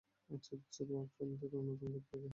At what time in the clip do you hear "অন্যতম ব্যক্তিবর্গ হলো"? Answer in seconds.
1.53-2.29